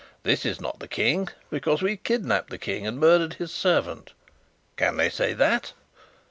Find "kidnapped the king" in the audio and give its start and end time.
1.95-2.87